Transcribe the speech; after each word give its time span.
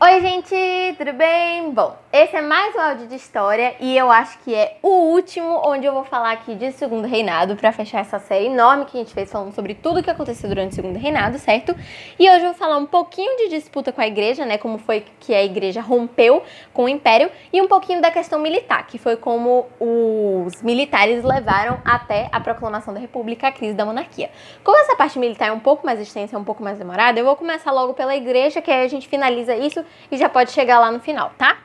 Oi, 0.00 0.20
gente, 0.20 0.54
tudo 0.98 1.12
bem? 1.12 1.70
Bom, 1.70 1.96
esse 2.12 2.34
é 2.34 2.42
mais 2.42 2.74
um 2.74 2.80
áudio 2.80 3.06
de 3.06 3.14
história 3.14 3.76
e 3.78 3.96
eu 3.96 4.10
acho 4.10 4.38
que 4.40 4.52
é 4.52 4.76
o 4.82 4.88
último 4.88 5.62
onde 5.64 5.86
eu 5.86 5.92
vou 5.94 6.04
falar 6.04 6.32
aqui 6.32 6.56
de 6.56 6.72
Segundo 6.72 7.06
Reinado 7.06 7.54
para 7.54 7.70
fechar 7.70 8.00
essa 8.00 8.18
série 8.18 8.46
enorme 8.46 8.86
que 8.86 8.96
a 8.96 9.00
gente 9.00 9.14
fez 9.14 9.30
falando 9.30 9.54
sobre 9.54 9.72
tudo 9.72 10.02
que 10.02 10.10
aconteceu 10.10 10.48
durante 10.48 10.72
o 10.72 10.74
Segundo 10.74 10.98
Reinado, 10.98 11.38
certo? 11.38 11.76
E 12.18 12.28
hoje 12.28 12.40
eu 12.40 12.50
vou 12.50 12.54
falar 12.54 12.76
um 12.76 12.86
pouquinho 12.86 13.36
de 13.36 13.48
disputa 13.48 13.92
com 13.92 14.00
a 14.00 14.06
igreja, 14.06 14.44
né, 14.44 14.58
como 14.58 14.78
foi 14.78 15.04
que 15.20 15.32
a 15.32 15.44
igreja 15.44 15.80
rompeu 15.80 16.42
com 16.72 16.84
o 16.84 16.88
império 16.88 17.30
e 17.52 17.62
um 17.62 17.68
pouquinho 17.68 18.02
da 18.02 18.10
questão 18.10 18.40
militar, 18.40 18.86
que 18.88 18.98
foi 18.98 19.16
como 19.16 19.66
os 19.78 20.60
militares 20.60 21.22
levaram 21.22 21.80
até 21.84 22.28
a 22.32 22.40
proclamação 22.40 22.92
da 22.92 22.98
República 22.98 23.46
a 23.46 23.52
crise 23.52 23.74
da 23.74 23.84
monarquia. 23.84 24.28
Como 24.64 24.76
essa 24.76 24.96
parte 24.96 25.20
militar 25.20 25.48
é 25.48 25.52
um 25.52 25.60
pouco 25.60 25.86
mais 25.86 26.00
extensa, 26.00 26.34
é 26.34 26.38
um 26.38 26.44
pouco 26.44 26.64
mais 26.64 26.78
demorada, 26.78 27.18
eu 27.18 27.24
vou 27.24 27.36
começar 27.36 27.70
logo 27.70 27.94
pela 27.94 28.14
igreja, 28.16 28.60
que 28.60 28.72
aí 28.72 28.84
a 28.84 28.88
gente 28.88 29.08
finaliza 29.08 29.54
isso 29.54 29.83
e 30.10 30.16
já 30.16 30.28
pode 30.28 30.50
chegar 30.52 30.78
lá 30.78 30.90
no 30.90 31.00
final, 31.00 31.32
tá? 31.36 31.58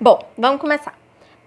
Bom, 0.00 0.18
vamos 0.36 0.60
começar. 0.60 0.98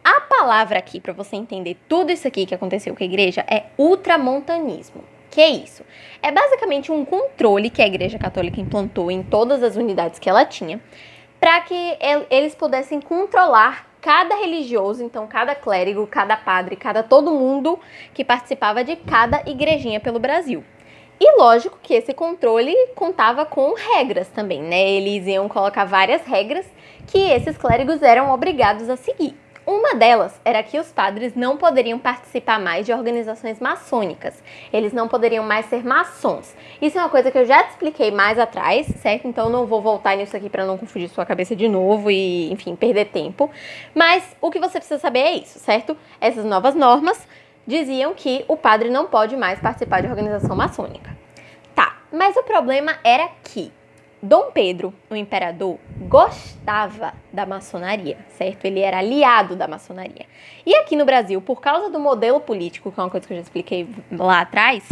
A 0.03 0.22
palavra 0.22 0.80
aqui, 0.80 0.99
para 0.99 1.13
você 1.13 1.36
entender 1.36 1.77
tudo 1.88 2.12
isso 2.12 2.27
aqui 2.27 2.45
que 2.45 2.53
aconteceu 2.53 2.95
com 2.95 3.03
a 3.03 3.05
igreja, 3.05 3.45
é 3.49 3.67
ultramontanismo. 3.77 5.03
Que 5.31 5.41
é 5.41 5.49
isso? 5.49 5.84
É 6.22 6.31
basicamente 6.31 6.91
um 6.91 7.03
controle 7.03 7.72
que 7.72 7.81
a 7.81 7.88
Igreja 7.88 8.20
Católica 8.20 8.62
implantou 8.62 9.09
em 9.09 9.23
todas 9.23 9.63
as 9.63 9.76
unidades 9.76 10.20
que 10.20 10.30
ela 10.30 10.45
tinha, 10.45 10.80
para 11.39 11.59
que 11.62 11.98
eles 12.30 12.53
pudessem 12.53 13.02
controlar 13.02 13.88
cada 14.00 14.36
religioso, 14.36 15.03
então 15.03 15.25
cada 15.25 15.55
clérigo, 15.55 16.05
cada 16.05 16.38
padre, 16.38 16.75
cada 16.75 17.02
todo 17.02 17.31
mundo 17.31 17.80
que 18.14 18.23
participava 18.23 18.84
de 18.84 18.95
cada 18.98 19.41
igrejinha 19.50 20.00
pelo 20.00 20.20
Brasil. 20.20 20.64
E 21.26 21.38
lógico 21.38 21.80
que 21.82 21.94
esse 21.94 22.13
controle 22.13 22.76
contava 22.95 23.45
com 23.45 23.73
regras 23.73 24.27
também, 24.27 24.62
né? 24.62 24.91
Eles 24.91 25.26
iam 25.26 25.48
colocar 25.48 25.86
várias 25.86 26.22
regras 26.23 26.66
que 27.08 27.18
esses 27.18 27.58
clérigos 27.58 28.02
eram 28.02 28.34
obrigados 28.34 28.90
a 28.90 28.98
seguir. 28.98 29.34
Uma 29.66 29.95
delas 29.95 30.38
era 30.44 30.62
que 30.62 30.78
os 30.78 30.92
padres 30.92 31.34
não 31.34 31.56
poderiam 31.56 31.97
participar 31.97 32.59
mais 32.59 32.86
de 32.86 32.92
organizações 32.92 33.62
maçônicas. 33.62 34.44
Eles 34.73 34.92
não 34.92 35.08
poderiam 35.08 35.45
mais 35.45 35.66
ser 35.67 35.86
maçons. 35.86 36.53
Isso 36.81 36.97
é 36.97 37.02
uma 37.02 37.09
coisa 37.09 37.31
que 37.31 37.38
eu 37.38 37.45
já 37.45 37.64
te 37.64 37.69
expliquei 37.69 38.12
mais 38.12 38.38
atrás, 38.38 38.86
certo? 38.97 39.25
Então 39.25 39.50
não 39.50 39.66
vou 39.66 39.81
voltar 39.81 40.17
nisso 40.17 40.36
aqui 40.36 40.50
para 40.50 40.66
não 40.66 40.78
confundir 40.78 41.08
sua 41.08 41.25
cabeça 41.25 41.56
de 41.56 41.69
novo 41.69 42.12
e, 42.12 42.52
enfim, 42.52 42.75
perder 42.75 43.06
tempo. 43.06 43.50
Mas 43.95 44.36
o 44.42 44.52
que 44.52 44.59
você 44.59 44.78
precisa 44.78 45.00
saber 45.00 45.19
é 45.19 45.31
isso, 45.36 45.58
certo? 45.58 45.95
Essas 46.19 46.44
novas 46.44 46.75
normas 46.75 47.25
diziam 47.66 48.14
que 48.14 48.44
o 48.47 48.58
padre 48.58 48.90
não 48.90 49.06
pode 49.08 49.36
mais 49.36 49.59
participar 49.59 50.02
de 50.02 50.08
organização 50.08 50.56
maçônica. 50.56 51.12
Mas 52.14 52.38
o 52.38 52.44
problema 52.44 52.95
era 53.03 53.28
que 53.44 53.72
Dom 54.22 54.52
Pedro, 54.52 54.94
o 55.09 55.16
imperador, 55.16 55.80
gostava 56.02 57.16
da 57.33 57.44
maçonaria, 57.44 58.19
certo? 58.38 58.66
Ele 58.66 58.81
era 58.81 59.00
aliado 59.00 59.56
da 59.56 59.67
maçonaria. 59.67 60.28
E 60.64 60.75
aqui 60.75 60.95
no 60.95 61.06
Brasil, 61.06 61.41
por 61.41 61.59
causa 61.59 61.89
do 61.89 62.00
modelo 62.00 62.39
político, 62.39 62.91
que 62.91 63.00
é 63.00 63.03
uma 63.03 63.09
coisa 63.09 63.25
que 63.25 63.34
eu 63.34 63.38
já 63.38 63.41
expliquei 63.41 63.89
lá 64.11 64.41
atrás, 64.41 64.88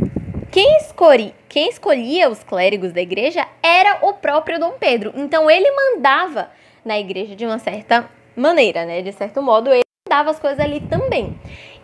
quem, 0.52 0.78
escolhi, 0.78 1.34
quem 1.48 1.70
escolhia 1.70 2.28
os 2.28 2.44
clérigos 2.44 2.92
da 2.92 3.02
igreja 3.02 3.48
era 3.62 4.00
o 4.02 4.14
próprio 4.14 4.60
Dom 4.60 4.72
Pedro. 4.80 5.14
Então 5.16 5.50
ele 5.50 5.70
mandava 5.72 6.50
na 6.84 7.00
igreja 7.00 7.36
de 7.36 7.46
uma 7.46 7.60
certa 7.60 8.10
maneira, 8.36 8.84
né? 8.84 9.04
De 9.04 9.14
certo 9.14 9.44
modo, 9.44 9.70
ele 9.70 9.84
mandava 10.10 10.32
as 10.32 10.40
coisas 10.40 10.60
ali 10.60 10.82
também. 10.82 11.40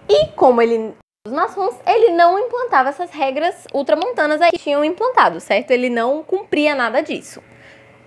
E 0.09 0.27
como 0.35 0.61
ele 0.61 0.95
os 1.27 1.33
maçons, 1.33 1.75
ele 1.85 2.11
não 2.11 2.39
implantava 2.39 2.89
essas 2.89 3.11
regras 3.11 3.67
ultramontanas 3.73 4.41
aí 4.41 4.51
que 4.51 4.57
tinham 4.57 4.83
implantado, 4.83 5.39
certo? 5.39 5.71
Ele 5.71 5.89
não 5.89 6.23
cumpria 6.23 6.73
nada 6.73 7.01
disso. 7.01 7.43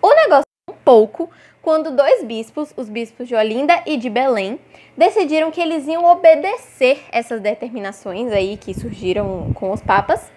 O 0.03 0.15
negócio 0.15 0.45
um 0.69 0.75
pouco 0.85 1.31
quando 1.63 1.91
dois 1.91 2.25
bispos, 2.25 2.73
os 2.77 2.89
bispos 2.89 3.29
de 3.29 3.35
Olinda 3.35 3.83
e 3.87 3.99
de 3.99 4.09
Belém, 4.09 4.59
decidiram 4.97 5.51
que 5.51 5.61
eles 5.61 5.87
iam 5.87 6.05
obedecer 6.07 7.03
essas 7.13 7.41
determinações 7.41 8.33
aí 8.33 8.57
que 8.57 8.73
surgiram 8.73 9.53
com 9.55 9.71
os 9.71 9.83
papas 9.83 10.33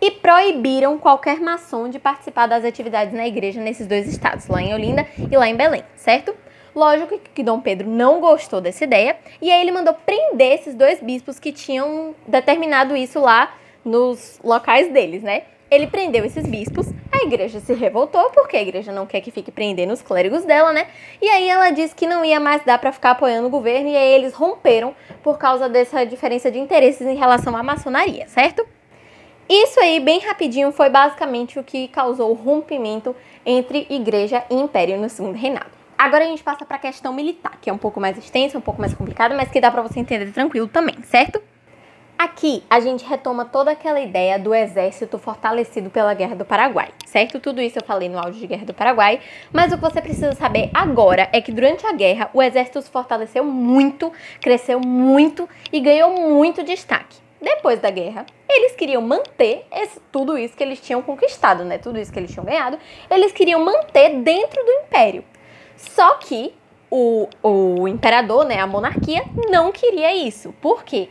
e 0.00 0.10
proibiram 0.10 0.98
qualquer 0.98 1.40
maçom 1.40 1.88
de 1.88 1.98
participar 1.98 2.46
das 2.46 2.64
atividades 2.64 3.12
na 3.12 3.26
igreja 3.26 3.60
nesses 3.60 3.86
dois 3.86 4.08
estados, 4.08 4.46
lá 4.46 4.62
em 4.62 4.72
Olinda 4.72 5.06
e 5.30 5.36
lá 5.36 5.48
em 5.48 5.56
Belém, 5.56 5.84
certo? 5.94 6.34
Lógico 6.76 7.18
que 7.34 7.42
Dom 7.42 7.58
Pedro 7.58 7.88
não 7.88 8.20
gostou 8.20 8.60
dessa 8.60 8.84
ideia 8.84 9.16
e 9.40 9.50
aí 9.50 9.62
ele 9.62 9.72
mandou 9.72 9.94
prender 9.94 10.52
esses 10.52 10.74
dois 10.74 11.00
bispos 11.00 11.40
que 11.40 11.50
tinham 11.50 12.14
determinado 12.28 12.94
isso 12.94 13.18
lá 13.18 13.54
nos 13.82 14.38
locais 14.44 14.92
deles, 14.92 15.22
né? 15.22 15.44
Ele 15.70 15.86
prendeu 15.86 16.22
esses 16.22 16.46
bispos, 16.46 16.86
a 17.10 17.24
igreja 17.24 17.60
se 17.60 17.72
revoltou 17.72 18.28
porque 18.28 18.58
a 18.58 18.60
igreja 18.60 18.92
não 18.92 19.06
quer 19.06 19.22
que 19.22 19.30
fique 19.30 19.50
prendendo 19.50 19.94
os 19.94 20.02
clérigos 20.02 20.44
dela, 20.44 20.70
né? 20.70 20.86
E 21.22 21.26
aí 21.30 21.48
ela 21.48 21.70
disse 21.70 21.94
que 21.94 22.06
não 22.06 22.22
ia 22.22 22.38
mais 22.38 22.62
dar 22.62 22.78
para 22.78 22.92
ficar 22.92 23.12
apoiando 23.12 23.46
o 23.46 23.50
governo 23.50 23.88
e 23.88 23.96
aí 23.96 24.12
eles 24.12 24.34
romperam 24.34 24.94
por 25.22 25.38
causa 25.38 25.70
dessa 25.70 26.04
diferença 26.04 26.50
de 26.50 26.58
interesses 26.58 27.06
em 27.06 27.16
relação 27.16 27.56
à 27.56 27.62
maçonaria, 27.62 28.28
certo? 28.28 28.66
Isso 29.48 29.80
aí, 29.80 29.98
bem 29.98 30.18
rapidinho, 30.18 30.70
foi 30.72 30.90
basicamente 30.90 31.58
o 31.58 31.64
que 31.64 31.88
causou 31.88 32.32
o 32.32 32.34
rompimento 32.34 33.16
entre 33.46 33.86
igreja 33.88 34.44
e 34.50 34.54
império 34.54 34.98
no 34.98 35.08
segundo 35.08 35.36
reinado. 35.36 35.75
Agora 35.98 36.24
a 36.24 36.26
gente 36.26 36.42
passa 36.42 36.64
para 36.66 36.76
a 36.76 36.80
questão 36.80 37.12
militar, 37.12 37.58
que 37.60 37.70
é 37.70 37.72
um 37.72 37.78
pouco 37.78 37.98
mais 37.98 38.18
extensa, 38.18 38.58
um 38.58 38.60
pouco 38.60 38.80
mais 38.80 38.92
complicada, 38.92 39.34
mas 39.34 39.50
que 39.50 39.60
dá 39.60 39.70
para 39.70 39.80
você 39.80 39.98
entender 39.98 40.30
tranquilo 40.30 40.68
também, 40.68 40.96
certo? 41.02 41.42
Aqui 42.18 42.62
a 42.68 42.80
gente 42.80 43.04
retoma 43.04 43.44
toda 43.44 43.70
aquela 43.70 44.00
ideia 44.00 44.38
do 44.38 44.54
exército 44.54 45.18
fortalecido 45.18 45.88
pela 45.88 46.12
Guerra 46.12 46.34
do 46.34 46.44
Paraguai, 46.44 46.88
certo? 47.06 47.40
Tudo 47.40 47.62
isso 47.62 47.78
eu 47.78 47.84
falei 47.84 48.08
no 48.08 48.18
áudio 48.18 48.40
de 48.40 48.46
Guerra 48.46 48.66
do 48.66 48.74
Paraguai, 48.74 49.20
mas 49.52 49.72
o 49.72 49.76
que 49.76 49.82
você 49.82 50.00
precisa 50.02 50.32
saber 50.32 50.70
agora 50.72 51.28
é 51.32 51.40
que 51.40 51.52
durante 51.52 51.86
a 51.86 51.92
guerra 51.92 52.30
o 52.32 52.42
exército 52.42 52.80
se 52.82 52.90
fortaleceu 52.90 53.44
muito, 53.44 54.12
cresceu 54.40 54.80
muito 54.80 55.48
e 55.72 55.80
ganhou 55.80 56.10
muito 56.10 56.62
destaque. 56.62 57.16
Depois 57.40 57.80
da 57.80 57.90
guerra, 57.90 58.24
eles 58.48 58.72
queriam 58.72 59.02
manter 59.02 59.66
esse, 59.70 60.00
tudo 60.10 60.38
isso 60.38 60.56
que 60.56 60.62
eles 60.62 60.80
tinham 60.80 61.02
conquistado, 61.02 61.64
né? 61.64 61.76
Tudo 61.76 61.98
isso 61.98 62.12
que 62.12 62.18
eles 62.18 62.32
tinham 62.32 62.44
ganhado, 62.44 62.78
eles 63.10 63.32
queriam 63.32 63.62
manter 63.62 64.20
dentro 64.20 64.64
do 64.64 64.70
império. 64.70 65.22
Só 65.76 66.14
que 66.14 66.54
o, 66.90 67.28
o 67.42 67.88
imperador, 67.88 68.44
né, 68.44 68.58
a 68.58 68.66
monarquia, 68.66 69.24
não 69.50 69.72
queria 69.72 70.14
isso. 70.14 70.52
Por 70.60 70.84
quê? 70.84 71.08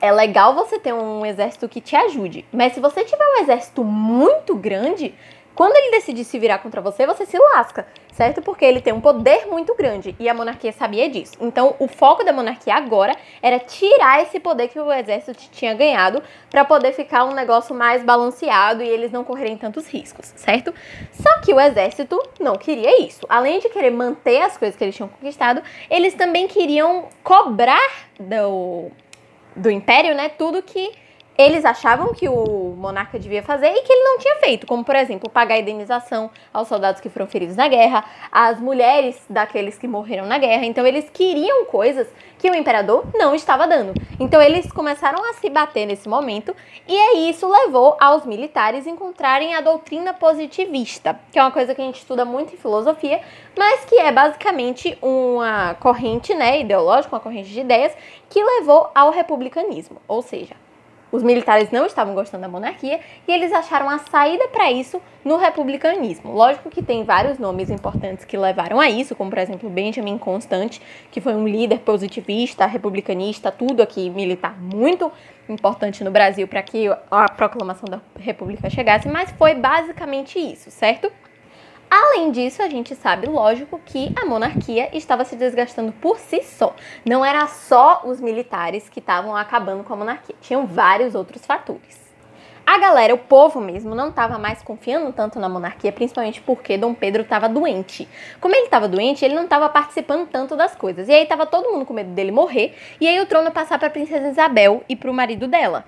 É 0.00 0.12
legal 0.12 0.54
você 0.54 0.78
ter 0.78 0.92
um 0.92 1.24
exército 1.24 1.68
que 1.68 1.80
te 1.80 1.96
ajude, 1.96 2.44
mas 2.52 2.74
se 2.74 2.80
você 2.80 3.02
tiver 3.02 3.24
um 3.24 3.42
exército 3.42 3.82
muito 3.82 4.54
grande, 4.54 5.14
quando 5.56 5.74
ele 5.74 5.90
decidir 5.90 6.22
se 6.22 6.38
virar 6.38 6.58
contra 6.58 6.82
você, 6.82 7.06
você 7.06 7.24
se 7.24 7.38
lasca, 7.38 7.86
certo? 8.12 8.42
Porque 8.42 8.62
ele 8.62 8.82
tem 8.82 8.92
um 8.92 9.00
poder 9.00 9.46
muito 9.46 9.74
grande 9.74 10.14
e 10.20 10.28
a 10.28 10.34
monarquia 10.34 10.70
sabia 10.70 11.08
disso. 11.08 11.32
Então, 11.40 11.74
o 11.78 11.88
foco 11.88 12.22
da 12.22 12.30
monarquia 12.30 12.74
agora 12.74 13.16
era 13.42 13.58
tirar 13.58 14.22
esse 14.22 14.38
poder 14.38 14.68
que 14.68 14.78
o 14.78 14.92
exército 14.92 15.48
tinha 15.50 15.72
ganhado 15.72 16.22
para 16.50 16.62
poder 16.62 16.92
ficar 16.92 17.24
um 17.24 17.32
negócio 17.32 17.74
mais 17.74 18.04
balanceado 18.04 18.82
e 18.82 18.88
eles 18.88 19.10
não 19.10 19.24
correrem 19.24 19.56
tantos 19.56 19.88
riscos, 19.88 20.30
certo? 20.36 20.74
Só 21.10 21.40
que 21.40 21.54
o 21.54 21.58
exército 21.58 22.22
não 22.38 22.56
queria 22.56 23.00
isso. 23.02 23.24
Além 23.26 23.58
de 23.58 23.70
querer 23.70 23.90
manter 23.90 24.42
as 24.42 24.58
coisas 24.58 24.76
que 24.76 24.84
eles 24.84 24.94
tinham 24.94 25.08
conquistado, 25.08 25.62
eles 25.88 26.12
também 26.12 26.46
queriam 26.46 27.08
cobrar 27.24 28.06
do, 28.20 28.90
do 29.56 29.70
império, 29.70 30.14
né, 30.14 30.28
tudo 30.28 30.62
que 30.62 31.05
eles 31.38 31.64
achavam 31.64 32.14
que 32.14 32.28
o 32.28 32.74
monarca 32.76 33.18
devia 33.18 33.42
fazer 33.42 33.68
e 33.68 33.82
que 33.82 33.92
ele 33.92 34.02
não 34.02 34.18
tinha 34.18 34.36
feito, 34.36 34.66
como 34.66 34.84
por 34.84 34.96
exemplo, 34.96 35.28
pagar 35.28 35.58
indenização 35.58 36.30
aos 36.52 36.68
soldados 36.68 37.00
que 37.00 37.08
foram 37.08 37.26
feridos 37.26 37.56
na 37.56 37.68
guerra, 37.68 38.04
às 38.32 38.58
mulheres 38.60 39.20
daqueles 39.28 39.76
que 39.76 39.86
morreram 39.86 40.26
na 40.26 40.38
guerra. 40.38 40.64
Então 40.64 40.86
eles 40.86 41.10
queriam 41.10 41.66
coisas 41.66 42.08
que 42.38 42.50
o 42.50 42.54
imperador 42.54 43.04
não 43.14 43.34
estava 43.34 43.66
dando. 43.66 43.92
Então 44.18 44.40
eles 44.40 44.70
começaram 44.72 45.22
a 45.28 45.34
se 45.34 45.50
bater 45.50 45.86
nesse 45.86 46.08
momento 46.08 46.54
e 46.88 46.96
aí 46.96 47.30
isso 47.30 47.46
levou 47.48 47.96
aos 48.00 48.24
militares 48.24 48.86
encontrarem 48.86 49.54
a 49.54 49.60
doutrina 49.60 50.14
positivista, 50.14 51.18
que 51.30 51.38
é 51.38 51.42
uma 51.42 51.50
coisa 51.50 51.74
que 51.74 51.80
a 51.80 51.84
gente 51.84 51.98
estuda 51.98 52.24
muito 52.24 52.54
em 52.54 52.56
filosofia, 52.56 53.20
mas 53.56 53.84
que 53.84 53.96
é 53.96 54.10
basicamente 54.10 54.96
uma 55.02 55.74
corrente, 55.74 56.34
né, 56.34 56.60
ideológica, 56.60 57.14
uma 57.14 57.20
corrente 57.20 57.50
de 57.50 57.60
ideias 57.60 57.92
que 58.28 58.42
levou 58.42 58.90
ao 58.94 59.10
republicanismo, 59.10 60.00
ou 60.08 60.22
seja, 60.22 60.54
os 61.10 61.22
militares 61.22 61.70
não 61.70 61.86
estavam 61.86 62.14
gostando 62.14 62.42
da 62.42 62.48
monarquia 62.48 63.00
e 63.26 63.32
eles 63.32 63.52
acharam 63.52 63.88
a 63.88 63.98
saída 63.98 64.48
para 64.48 64.70
isso 64.70 65.00
no 65.24 65.36
republicanismo. 65.36 66.32
Lógico 66.32 66.70
que 66.70 66.82
tem 66.82 67.04
vários 67.04 67.38
nomes 67.38 67.70
importantes 67.70 68.24
que 68.24 68.36
levaram 68.36 68.80
a 68.80 68.88
isso, 68.88 69.14
como 69.14 69.30
por 69.30 69.38
exemplo 69.38 69.70
Benjamin 69.70 70.18
Constant, 70.18 70.78
que 71.10 71.20
foi 71.20 71.34
um 71.34 71.46
líder 71.46 71.80
positivista, 71.80 72.66
republicanista, 72.66 73.50
tudo 73.50 73.82
aqui 73.82 74.10
militar 74.10 74.56
muito 74.60 75.10
importante 75.48 76.02
no 76.02 76.10
Brasil 76.10 76.46
para 76.48 76.62
que 76.62 76.88
a 77.10 77.28
proclamação 77.30 77.88
da 77.88 78.00
república 78.18 78.68
chegasse, 78.68 79.08
mas 79.08 79.30
foi 79.32 79.54
basicamente 79.54 80.38
isso, 80.38 80.70
certo? 80.70 81.10
Além 81.88 82.32
disso, 82.32 82.62
a 82.62 82.68
gente 82.68 82.96
sabe, 82.96 83.28
lógico, 83.28 83.80
que 83.84 84.12
a 84.20 84.26
monarquia 84.26 84.90
estava 84.92 85.24
se 85.24 85.36
desgastando 85.36 85.92
por 85.92 86.18
si 86.18 86.42
só. 86.42 86.74
Não 87.04 87.24
era 87.24 87.46
só 87.46 88.02
os 88.04 88.20
militares 88.20 88.88
que 88.88 88.98
estavam 88.98 89.36
acabando 89.36 89.84
com 89.84 89.92
a 89.92 89.96
monarquia, 89.96 90.34
tinham 90.40 90.66
vários 90.66 91.14
outros 91.14 91.46
fatores. 91.46 92.04
a 92.66 92.78
galera, 92.78 93.14
o 93.14 93.18
povo 93.18 93.60
mesmo, 93.60 93.94
não 93.94 94.08
estava 94.08 94.38
mais 94.38 94.60
confiando 94.60 95.12
tanto 95.12 95.38
na 95.38 95.48
monarquia, 95.48 95.92
principalmente 95.92 96.40
porque 96.40 96.76
Dom 96.76 96.92
Pedro 96.94 97.22
estava 97.22 97.48
doente. 97.48 98.08
Como 98.40 98.56
ele 98.56 98.64
estava 98.64 98.88
doente, 98.88 99.24
ele 99.24 99.36
não 99.36 99.44
estava 99.44 99.68
participando 99.68 100.26
tanto 100.26 100.56
das 100.56 100.74
coisas. 100.74 101.06
E 101.08 101.12
aí 101.12 101.22
estava 101.22 101.46
todo 101.46 101.70
mundo 101.70 101.86
com 101.86 101.94
medo 101.94 102.10
dele 102.10 102.32
morrer, 102.32 102.74
e 103.00 103.06
aí 103.06 103.20
o 103.20 103.26
trono 103.26 103.52
passar 103.52 103.78
para 103.78 103.86
a 103.86 103.90
princesa 103.92 104.28
Isabel 104.28 104.82
e 104.88 104.96
para 104.96 105.10
o 105.10 105.14
marido 105.14 105.46
dela 105.46 105.84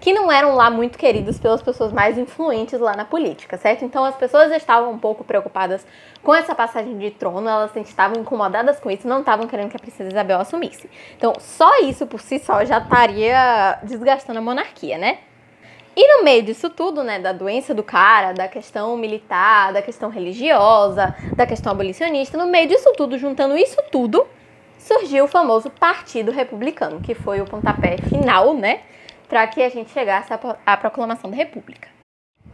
que 0.00 0.14
não 0.14 0.32
eram 0.32 0.54
lá 0.54 0.70
muito 0.70 0.98
queridos 0.98 1.38
pelas 1.38 1.62
pessoas 1.62 1.92
mais 1.92 2.16
influentes 2.16 2.80
lá 2.80 2.96
na 2.96 3.04
política, 3.04 3.58
certo? 3.58 3.84
Então 3.84 4.04
as 4.04 4.16
pessoas 4.16 4.50
estavam 4.50 4.90
um 4.90 4.98
pouco 4.98 5.22
preocupadas 5.22 5.86
com 6.22 6.34
essa 6.34 6.54
passagem 6.54 6.96
de 6.96 7.10
trono, 7.10 7.48
elas 7.48 7.76
estavam 7.76 8.20
incomodadas 8.20 8.80
com 8.80 8.90
isso, 8.90 9.06
não 9.06 9.20
estavam 9.20 9.46
querendo 9.46 9.70
que 9.70 9.76
a 9.76 9.80
princesa 9.80 10.10
Isabel 10.10 10.40
assumisse. 10.40 10.88
Então 11.16 11.34
só 11.38 11.80
isso 11.80 12.06
por 12.06 12.20
si 12.20 12.38
só 12.38 12.64
já 12.64 12.78
estaria 12.78 13.78
desgastando 13.82 14.38
a 14.38 14.42
monarquia, 14.42 14.96
né? 14.96 15.18
E 15.94 16.16
no 16.16 16.24
meio 16.24 16.42
disso 16.42 16.70
tudo, 16.70 17.02
né, 17.02 17.18
da 17.18 17.32
doença 17.32 17.74
do 17.74 17.82
cara, 17.82 18.32
da 18.32 18.48
questão 18.48 18.96
militar, 18.96 19.72
da 19.72 19.82
questão 19.82 20.08
religiosa, 20.08 21.14
da 21.36 21.46
questão 21.46 21.72
abolicionista, 21.72 22.38
no 22.38 22.46
meio 22.46 22.68
disso 22.68 22.92
tudo, 22.96 23.18
juntando 23.18 23.56
isso 23.56 23.76
tudo, 23.90 24.26
surgiu 24.78 25.24
o 25.24 25.28
famoso 25.28 25.68
Partido 25.68 26.30
Republicano, 26.30 27.00
que 27.00 27.14
foi 27.14 27.40
o 27.40 27.44
pontapé 27.44 27.98
final, 27.98 28.54
né, 28.54 28.80
para 29.30 29.46
que 29.46 29.62
a 29.62 29.68
gente 29.68 29.90
chegasse 29.90 30.28
à 30.66 30.76
proclamação 30.76 31.30
da 31.30 31.36
República. 31.36 31.99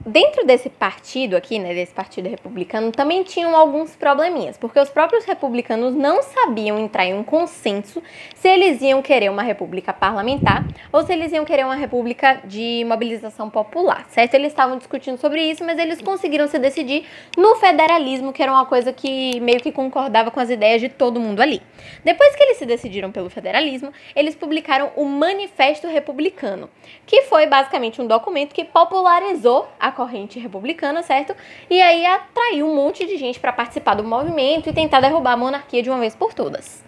Dentro 0.08 0.46
desse 0.46 0.70
partido 0.70 1.34
aqui, 1.34 1.58
né, 1.58 1.74
desse 1.74 1.92
partido 1.92 2.28
republicano, 2.28 2.92
também 2.92 3.24
tinham 3.24 3.56
alguns 3.56 3.96
probleminhas, 3.96 4.56
porque 4.56 4.78
os 4.78 4.88
próprios 4.88 5.24
republicanos 5.24 5.96
não 5.96 6.22
sabiam 6.22 6.78
entrar 6.78 7.06
em 7.06 7.12
um 7.12 7.24
consenso 7.24 8.00
se 8.36 8.46
eles 8.46 8.80
iam 8.82 9.02
querer 9.02 9.28
uma 9.32 9.42
república 9.42 9.92
parlamentar 9.92 10.64
ou 10.92 11.04
se 11.04 11.12
eles 11.12 11.32
iam 11.32 11.44
querer 11.44 11.64
uma 11.64 11.74
república 11.74 12.40
de 12.44 12.84
mobilização 12.86 13.50
popular, 13.50 14.06
certo? 14.08 14.34
Eles 14.34 14.52
estavam 14.52 14.78
discutindo 14.78 15.18
sobre 15.18 15.42
isso, 15.42 15.64
mas 15.64 15.76
eles 15.76 16.00
conseguiram 16.00 16.46
se 16.46 16.56
decidir 16.56 17.04
no 17.36 17.56
federalismo, 17.56 18.32
que 18.32 18.40
era 18.40 18.52
uma 18.52 18.64
coisa 18.64 18.92
que 18.92 19.40
meio 19.40 19.58
que 19.58 19.72
concordava 19.72 20.30
com 20.30 20.38
as 20.38 20.50
ideias 20.50 20.80
de 20.80 20.88
todo 20.88 21.18
mundo 21.18 21.40
ali. 21.40 21.60
Depois 22.04 22.36
que 22.36 22.44
eles 22.44 22.58
se 22.58 22.64
decidiram 22.64 23.10
pelo 23.10 23.28
federalismo, 23.28 23.92
eles 24.14 24.36
publicaram 24.36 24.92
o 24.94 25.04
Manifesto 25.04 25.88
Republicano, 25.88 26.70
que 27.04 27.22
foi 27.22 27.48
basicamente 27.48 28.00
um 28.00 28.06
documento 28.06 28.54
que 28.54 28.64
popularizou 28.64 29.66
a 29.80 29.95
corrente 29.96 30.38
republicana, 30.38 31.02
certo? 31.02 31.34
E 31.68 31.80
aí 31.80 32.04
atraiu 32.06 32.68
um 32.68 32.76
monte 32.76 33.06
de 33.06 33.16
gente 33.16 33.40
para 33.40 33.52
participar 33.52 33.94
do 33.94 34.04
movimento 34.04 34.68
e 34.68 34.72
tentar 34.72 35.00
derrubar 35.00 35.32
a 35.32 35.36
monarquia 35.36 35.82
de 35.82 35.90
uma 35.90 35.98
vez 35.98 36.14
por 36.14 36.34
todas. 36.34 36.84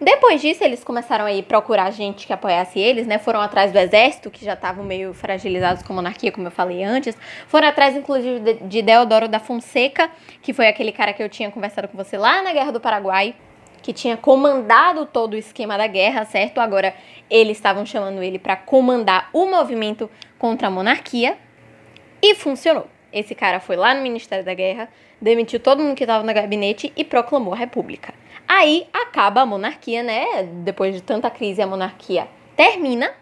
Depois 0.00 0.40
disso, 0.40 0.62
eles 0.62 0.82
começaram 0.82 1.24
a 1.24 1.42
procurar 1.42 1.90
gente 1.90 2.26
que 2.26 2.32
apoiasse 2.32 2.78
eles, 2.78 3.06
né? 3.06 3.18
Foram 3.18 3.40
atrás 3.40 3.72
do 3.72 3.78
exército, 3.78 4.30
que 4.30 4.44
já 4.44 4.54
estavam 4.54 4.84
meio 4.84 5.14
fragilizados 5.14 5.82
com 5.82 5.92
a 5.92 5.96
monarquia, 5.96 6.32
como 6.32 6.46
eu 6.46 6.50
falei 6.50 6.82
antes. 6.82 7.16
Foram 7.46 7.68
atrás, 7.68 7.96
inclusive, 7.96 8.54
de 8.54 8.82
Deodoro 8.82 9.28
da 9.28 9.38
Fonseca, 9.38 10.10
que 10.42 10.52
foi 10.52 10.66
aquele 10.66 10.92
cara 10.92 11.12
que 11.12 11.22
eu 11.22 11.28
tinha 11.28 11.50
conversado 11.50 11.88
com 11.88 11.96
você 11.96 12.18
lá 12.18 12.42
na 12.42 12.52
Guerra 12.52 12.72
do 12.72 12.80
Paraguai, 12.80 13.34
que 13.80 13.92
tinha 13.92 14.16
comandado 14.16 15.06
todo 15.06 15.34
o 15.34 15.36
esquema 15.36 15.78
da 15.78 15.86
guerra, 15.86 16.24
certo? 16.24 16.58
Agora 16.58 16.94
eles 17.30 17.56
estavam 17.56 17.86
chamando 17.86 18.22
ele 18.22 18.38
para 18.38 18.56
comandar 18.56 19.28
o 19.32 19.46
movimento 19.46 20.10
contra 20.38 20.68
a 20.68 20.70
monarquia. 20.70 21.38
E 22.26 22.34
funcionou. 22.34 22.86
Esse 23.12 23.34
cara 23.34 23.60
foi 23.60 23.76
lá 23.76 23.92
no 23.92 24.00
Ministério 24.00 24.42
da 24.42 24.54
Guerra, 24.54 24.88
demitiu 25.20 25.60
todo 25.60 25.82
mundo 25.82 25.94
que 25.94 26.04
estava 26.04 26.24
no 26.24 26.32
gabinete 26.32 26.90
e 26.96 27.04
proclamou 27.04 27.52
a 27.52 27.56
República. 27.56 28.14
Aí 28.48 28.86
acaba 28.94 29.42
a 29.42 29.46
monarquia, 29.46 30.02
né? 30.02 30.42
Depois 30.64 30.94
de 30.94 31.02
tanta 31.02 31.28
crise, 31.28 31.60
a 31.60 31.66
monarquia 31.66 32.26
termina. 32.56 33.12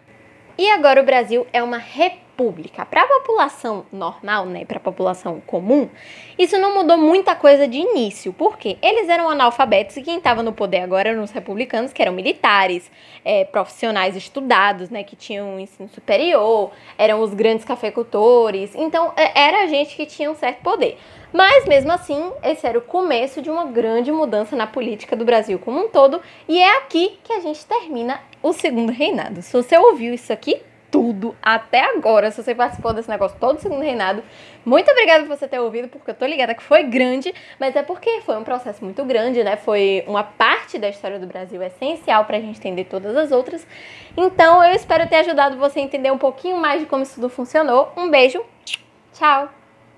E 0.58 0.68
agora 0.70 1.00
o 1.00 1.04
Brasil 1.04 1.46
é 1.52 1.62
uma 1.62 1.78
república 1.78 2.22
pública. 2.36 2.84
Para 2.84 3.02
a 3.02 3.06
população 3.06 3.86
normal, 3.92 4.46
né, 4.46 4.64
para 4.64 4.78
a 4.78 4.80
população 4.80 5.40
comum, 5.46 5.88
isso 6.38 6.58
não 6.58 6.74
mudou 6.74 6.96
muita 6.96 7.34
coisa 7.34 7.68
de 7.68 7.78
início, 7.78 8.32
porque 8.32 8.76
eles 8.82 9.08
eram 9.08 9.28
analfabetos 9.28 9.96
e 9.96 10.02
quem 10.02 10.16
estava 10.16 10.42
no 10.42 10.52
poder 10.52 10.80
agora 10.80 11.10
eram 11.10 11.22
os 11.22 11.30
republicanos, 11.30 11.92
que 11.92 12.02
eram 12.02 12.12
militares, 12.12 12.90
é, 13.24 13.44
profissionais 13.44 14.16
estudados, 14.16 14.90
né, 14.90 15.04
que 15.04 15.14
tinham 15.14 15.54
um 15.54 15.60
ensino 15.60 15.88
superior, 15.88 16.70
eram 16.98 17.20
os 17.20 17.34
grandes 17.34 17.64
cafeicultores, 17.64 18.74
então 18.74 19.12
é, 19.16 19.40
era 19.40 19.66
gente 19.68 19.94
que 19.94 20.06
tinha 20.06 20.30
um 20.30 20.34
certo 20.34 20.62
poder. 20.62 20.98
Mas 21.32 21.64
mesmo 21.66 21.92
assim, 21.92 22.30
esse 22.42 22.66
era 22.66 22.78
o 22.78 22.82
começo 22.82 23.40
de 23.40 23.50
uma 23.50 23.64
grande 23.64 24.12
mudança 24.12 24.54
na 24.54 24.66
política 24.66 25.16
do 25.16 25.24
Brasil 25.24 25.58
como 25.58 25.84
um 25.84 25.88
todo, 25.88 26.20
e 26.48 26.58
é 26.58 26.78
aqui 26.78 27.18
que 27.22 27.32
a 27.32 27.40
gente 27.40 27.64
termina 27.64 28.20
o 28.42 28.52
segundo 28.52 28.90
reinado. 28.90 29.42
Se 29.42 29.52
você 29.52 29.76
ouviu 29.76 30.12
isso 30.12 30.32
aqui, 30.32 30.62
tudo 30.92 31.34
até 31.42 31.80
agora. 31.80 32.30
Se 32.30 32.42
você 32.42 32.54
participou 32.54 32.92
desse 32.92 33.08
negócio 33.08 33.36
todo 33.40 33.56
o 33.56 33.60
segundo 33.60 33.80
reinado, 33.80 34.22
muito 34.64 34.90
obrigada 34.90 35.24
por 35.24 35.36
você 35.36 35.48
ter 35.48 35.58
ouvido, 35.58 35.88
porque 35.88 36.10
eu 36.10 36.14
tô 36.14 36.26
ligada 36.26 36.54
que 36.54 36.62
foi 36.62 36.82
grande, 36.82 37.34
mas 37.58 37.74
é 37.74 37.82
porque 37.82 38.20
foi 38.20 38.36
um 38.36 38.44
processo 38.44 38.84
muito 38.84 39.02
grande, 39.04 39.42
né? 39.42 39.56
Foi 39.56 40.04
uma 40.06 40.22
parte 40.22 40.78
da 40.78 40.90
história 40.90 41.18
do 41.18 41.26
Brasil 41.26 41.62
essencial 41.62 42.26
pra 42.26 42.38
gente 42.38 42.58
entender 42.58 42.84
todas 42.84 43.16
as 43.16 43.32
outras. 43.32 43.66
Então 44.16 44.62
eu 44.62 44.74
espero 44.74 45.08
ter 45.08 45.16
ajudado 45.16 45.56
você 45.56 45.80
a 45.80 45.82
entender 45.82 46.12
um 46.12 46.18
pouquinho 46.18 46.58
mais 46.58 46.80
de 46.80 46.86
como 46.86 47.02
isso 47.02 47.14
tudo 47.14 47.30
funcionou. 47.30 47.90
Um 47.96 48.10
beijo, 48.10 48.44
tchau! 49.14 49.61